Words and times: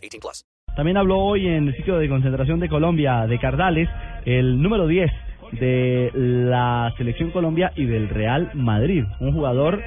18 0.00 0.20
plus. 0.20 0.44
También 0.76 0.96
habló 0.96 1.18
hoy 1.18 1.46
en 1.46 1.68
el 1.68 1.76
sitio 1.76 1.98
de 1.98 2.08
concentración 2.08 2.60
de 2.60 2.68
Colombia 2.68 3.26
de 3.26 3.38
Cardales 3.38 3.88
el 4.24 4.62
número 4.62 4.86
10 4.86 5.10
de 5.52 6.10
la 6.14 6.92
selección 6.96 7.30
Colombia 7.30 7.72
y 7.74 7.84
del 7.84 8.08
Real 8.08 8.50
Madrid, 8.54 9.04
un 9.18 9.32
jugador 9.32 9.82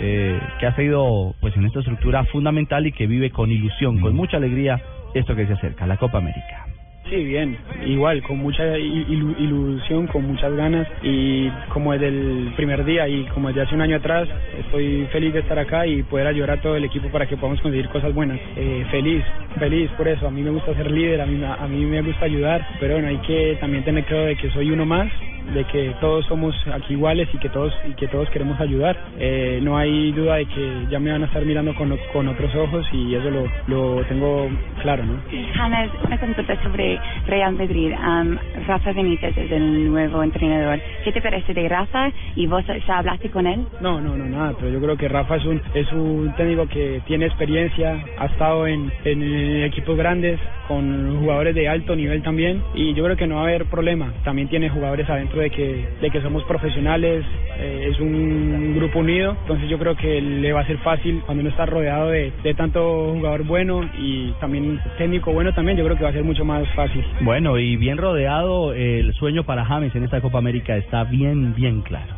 eh, 0.00 0.40
que 0.60 0.66
ha 0.66 0.76
sido 0.76 1.34
pues 1.40 1.56
en 1.56 1.66
esta 1.66 1.80
estructura 1.80 2.24
fundamental 2.26 2.86
y 2.86 2.92
que 2.92 3.06
vive 3.06 3.30
con 3.30 3.50
ilusión, 3.50 4.00
con 4.00 4.14
mucha 4.14 4.36
alegría 4.36 4.80
esto 5.14 5.34
que 5.34 5.46
se 5.46 5.54
acerca, 5.54 5.86
la 5.86 5.96
Copa 5.96 6.18
América. 6.18 6.67
Sí, 7.08 7.16
bien, 7.24 7.56
igual, 7.86 8.22
con 8.22 8.38
mucha 8.38 8.76
ilu- 8.78 9.34
ilusión, 9.38 10.06
con 10.08 10.26
muchas 10.26 10.52
ganas 10.54 10.86
y 11.02 11.48
como 11.70 11.92
desde 11.92 12.08
el 12.08 12.52
primer 12.54 12.84
día 12.84 13.08
y 13.08 13.24
como 13.34 13.48
desde 13.48 13.62
hace 13.62 13.74
un 13.74 13.80
año 13.80 13.96
atrás, 13.96 14.28
estoy 14.58 15.06
feliz 15.10 15.32
de 15.32 15.40
estar 15.40 15.58
acá 15.58 15.86
y 15.86 16.02
poder 16.02 16.26
ayudar 16.26 16.50
a 16.52 16.60
todo 16.60 16.76
el 16.76 16.84
equipo 16.84 17.08
para 17.08 17.26
que 17.26 17.36
podamos 17.36 17.60
conseguir 17.62 17.88
cosas 17.88 18.12
buenas. 18.12 18.38
Eh, 18.56 18.84
feliz, 18.90 19.24
feliz 19.58 19.90
por 19.96 20.06
eso, 20.06 20.26
a 20.26 20.30
mí 20.30 20.42
me 20.42 20.50
gusta 20.50 20.74
ser 20.74 20.90
líder, 20.90 21.20
a 21.22 21.26
mí, 21.26 21.42
a 21.42 21.66
mí 21.66 21.84
me 21.86 22.02
gusta 22.02 22.26
ayudar, 22.26 22.66
pero 22.78 22.94
bueno, 22.94 23.08
hay 23.08 23.18
que 23.18 23.56
también 23.60 23.84
tener 23.84 24.04
claro 24.04 24.24
de 24.26 24.36
que 24.36 24.50
soy 24.50 24.70
uno 24.70 24.84
más 24.84 25.10
de 25.54 25.64
que 25.64 25.94
todos 26.00 26.24
somos 26.26 26.54
aquí 26.72 26.94
iguales 26.94 27.28
y 27.32 27.38
que 27.38 27.48
todos 27.48 27.72
y 27.88 27.92
que 27.94 28.08
todos 28.08 28.28
queremos 28.30 28.60
ayudar. 28.60 28.96
Eh, 29.18 29.60
no 29.62 29.76
hay 29.76 30.12
duda 30.12 30.36
de 30.36 30.46
que 30.46 30.86
ya 30.90 30.98
me 30.98 31.10
van 31.12 31.22
a 31.22 31.26
estar 31.26 31.44
mirando 31.44 31.74
con, 31.74 31.96
con 32.12 32.28
otros 32.28 32.54
ojos 32.54 32.86
y 32.92 33.14
eso 33.14 33.30
lo, 33.30 33.46
lo 33.66 34.04
tengo 34.04 34.48
claro, 34.82 35.04
¿no? 35.04 35.20
James, 35.54 35.90
una 36.04 36.18
consulta 36.18 36.62
sobre 36.62 37.00
Real 37.26 37.54
Madrid. 37.54 37.92
Am, 37.98 38.38
Rafa 38.66 38.92
Benítez 38.92 39.36
es 39.36 39.50
el 39.50 39.90
nuevo 39.90 40.22
entrenador. 40.22 40.80
¿Qué 41.04 41.12
te 41.12 41.20
parece 41.20 41.54
de 41.54 41.68
Rafa? 41.68 42.10
¿Y 42.36 42.46
vos 42.46 42.64
ya 42.86 42.98
hablaste 42.98 43.30
con 43.30 43.46
él? 43.46 43.66
No, 43.80 44.00
no, 44.00 44.16
no, 44.16 44.24
nada, 44.24 44.54
pero 44.58 44.70
yo 44.70 44.80
creo 44.80 44.96
que 44.96 45.08
Rafa 45.08 45.36
es 45.36 45.44
un, 45.44 45.60
es 45.74 45.90
un 45.92 46.32
técnico 46.36 46.66
que 46.68 47.00
tiene 47.06 47.26
experiencia, 47.26 48.04
ha 48.18 48.26
estado 48.26 48.66
en, 48.66 48.90
en 49.04 49.64
equipos 49.64 49.96
grandes, 49.96 50.38
con 50.66 51.18
jugadores 51.20 51.54
de 51.54 51.68
alto 51.68 51.96
nivel 51.96 52.22
también, 52.22 52.62
y 52.74 52.92
yo 52.94 53.04
creo 53.04 53.16
que 53.16 53.26
no 53.26 53.36
va 53.36 53.40
a 53.42 53.44
haber 53.44 53.64
problema. 53.66 54.12
También 54.24 54.48
tiene 54.48 54.68
jugadores 54.68 55.08
adentro 55.08 55.37
de 55.38 55.50
que, 55.50 55.88
de 56.00 56.10
que 56.10 56.20
somos 56.20 56.42
profesionales, 56.44 57.24
eh, 57.58 57.88
es 57.90 57.98
un 58.00 58.74
grupo 58.76 59.00
unido, 59.00 59.36
entonces 59.42 59.68
yo 59.68 59.78
creo 59.78 59.96
que 59.96 60.20
le 60.20 60.52
va 60.52 60.60
a 60.60 60.66
ser 60.66 60.78
fácil 60.78 61.22
cuando 61.24 61.40
uno 61.40 61.50
está 61.50 61.66
rodeado 61.66 62.08
de, 62.10 62.32
de 62.42 62.54
tanto 62.54 63.12
jugador 63.14 63.44
bueno 63.44 63.80
y 63.98 64.32
también 64.40 64.80
técnico 64.98 65.32
bueno 65.32 65.52
también, 65.52 65.76
yo 65.76 65.84
creo 65.84 65.96
que 65.96 66.04
va 66.04 66.10
a 66.10 66.14
ser 66.14 66.24
mucho 66.24 66.44
más 66.44 66.68
fácil. 66.74 67.04
Bueno, 67.20 67.58
y 67.58 67.76
bien 67.76 67.98
rodeado, 67.98 68.72
el 68.72 69.12
sueño 69.14 69.44
para 69.44 69.64
James 69.64 69.94
en 69.94 70.04
esta 70.04 70.20
Copa 70.20 70.38
América 70.38 70.76
está 70.76 71.04
bien, 71.04 71.54
bien 71.54 71.82
claro. 71.82 72.17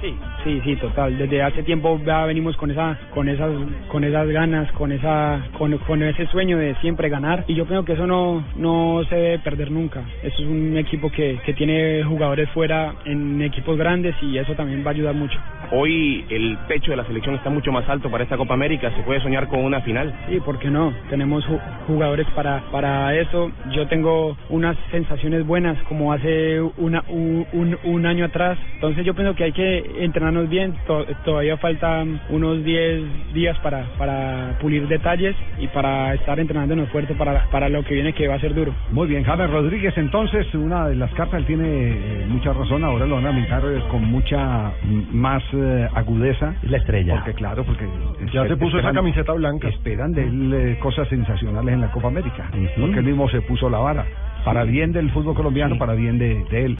Sí, 0.00 0.16
sí, 0.44 0.60
sí, 0.64 0.76
total. 0.76 1.18
Desde 1.18 1.42
hace 1.42 1.62
tiempo 1.62 2.00
ya 2.06 2.24
venimos 2.24 2.56
con 2.56 2.70
esa, 2.70 2.96
con 3.12 3.28
esas, 3.28 3.50
con 3.88 4.02
esas 4.02 4.26
ganas, 4.28 4.70
con 4.72 4.92
esa, 4.92 5.42
con, 5.58 5.76
con 5.78 6.02
ese 6.02 6.26
sueño 6.28 6.56
de 6.56 6.74
siempre 6.76 7.10
ganar. 7.10 7.44
Y 7.48 7.54
yo 7.54 7.66
creo 7.66 7.84
que 7.84 7.92
eso 7.92 8.06
no, 8.06 8.42
no 8.56 9.02
se 9.10 9.14
debe 9.16 9.38
perder 9.40 9.70
nunca. 9.70 10.02
Eso 10.22 10.42
es 10.42 10.48
un 10.48 10.76
equipo 10.78 11.10
que, 11.10 11.38
que 11.44 11.52
tiene 11.52 12.02
jugadores 12.04 12.48
fuera 12.50 12.94
en 13.04 13.42
equipos 13.42 13.76
grandes 13.76 14.14
y 14.22 14.38
eso 14.38 14.54
también 14.54 14.82
va 14.82 14.88
a 14.88 14.94
ayudar 14.94 15.14
mucho. 15.14 15.38
Hoy 15.72 16.24
el 16.30 16.56
pecho 16.66 16.90
de 16.92 16.96
la 16.96 17.04
selección 17.04 17.34
está 17.34 17.50
mucho 17.50 17.70
más 17.70 17.86
alto 17.88 18.10
para 18.10 18.24
esta 18.24 18.38
Copa 18.38 18.54
América. 18.54 18.90
¿Se 18.96 19.02
puede 19.02 19.20
soñar 19.20 19.48
con 19.48 19.60
una 19.62 19.82
final? 19.82 20.12
Sí, 20.28 20.40
¿por 20.40 20.58
qué 20.58 20.70
no? 20.70 20.94
Tenemos 21.10 21.46
ju- 21.46 21.60
jugadores 21.86 22.26
para, 22.34 22.60
para 22.72 23.14
eso. 23.16 23.52
Yo 23.72 23.86
tengo 23.86 24.36
unas 24.48 24.76
sensaciones 24.90 25.46
buenas 25.46 25.76
como 25.82 26.12
hace 26.12 26.60
una, 26.78 27.04
un, 27.08 27.46
un, 27.52 27.78
un 27.84 28.06
año 28.06 28.24
atrás. 28.24 28.58
Entonces 28.74 29.04
yo 29.04 29.14
pienso 29.14 29.34
que 29.34 29.44
hay 29.44 29.52
que 29.52 29.89
entrenarnos 29.98 30.48
bien. 30.48 30.74
To- 30.86 31.04
todavía 31.24 31.56
faltan 31.56 32.20
unos 32.28 32.62
10 32.64 33.32
días 33.34 33.58
para, 33.60 33.84
para 33.98 34.56
pulir 34.60 34.86
detalles 34.88 35.36
y 35.58 35.66
para 35.68 36.14
estar 36.14 36.38
entrenándonos 36.40 36.88
fuerte 36.90 37.14
para, 37.14 37.44
para 37.50 37.68
lo 37.68 37.82
que 37.84 37.94
viene 37.94 38.12
que 38.12 38.28
va 38.28 38.34
a 38.34 38.40
ser 38.40 38.54
duro. 38.54 38.74
Muy 38.90 39.08
bien, 39.08 39.24
James 39.24 39.50
Rodríguez, 39.50 39.96
entonces, 39.98 40.52
una 40.54 40.88
de 40.88 40.96
las 40.96 41.12
cartas, 41.14 41.40
él 41.40 41.46
tiene 41.46 41.66
eh, 41.66 42.24
mucha 42.28 42.52
razón, 42.52 42.84
ahora 42.84 43.06
lo 43.06 43.16
van 43.16 43.26
a 43.26 43.32
mirar 43.32 43.62
con 43.90 44.04
mucha 44.04 44.72
más 45.12 45.42
eh, 45.52 45.88
agudeza. 45.94 46.54
Es 46.62 46.70
la 46.70 46.76
estrella. 46.78 47.14
Porque 47.16 47.34
claro, 47.34 47.64
porque... 47.64 47.86
Ya 48.32 48.46
se 48.46 48.56
puso 48.56 48.78
esa 48.78 48.92
camiseta 48.92 49.32
blanca. 49.32 49.68
Esperan 49.68 50.12
de 50.12 50.22
él 50.24 50.52
eh, 50.54 50.78
cosas 50.80 51.08
sensacionales 51.08 51.74
en 51.74 51.80
la 51.80 51.90
Copa 51.90 52.08
América, 52.08 52.48
porque 52.78 52.98
él 52.98 53.04
mismo 53.04 53.28
se 53.28 53.40
puso 53.42 53.68
la 53.70 53.78
vara, 53.78 54.04
para 54.44 54.64
bien 54.64 54.92
del 54.92 55.10
fútbol 55.10 55.34
colombiano, 55.34 55.76
para 55.78 55.94
bien 55.94 56.18
de, 56.18 56.44
de 56.50 56.64
él. 56.64 56.78